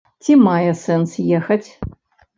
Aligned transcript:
Ці 0.27 0.37
мае 0.45 0.71
сэнс 0.83 1.13
ехаць? 1.41 1.69